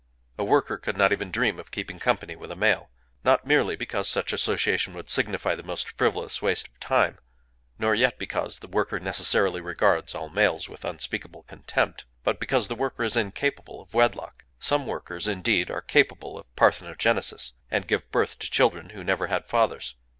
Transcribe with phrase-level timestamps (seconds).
[0.39, 4.33] A worker could not even dream of keeping company with a male,—not merely because such
[4.33, 7.19] association would signify the most frivolous waste of time,
[7.77, 12.73] nor yet because the worker necessarily regards all males with unspeakable contempt; but because the
[12.73, 14.45] worker is incapable of wedlock.
[14.57, 19.45] Some workers, indeed, are capable of parthenogenesis, and give birth to children who never had
[19.45, 19.93] fathers.